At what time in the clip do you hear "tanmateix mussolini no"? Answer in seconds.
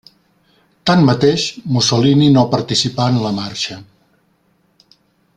0.89-2.45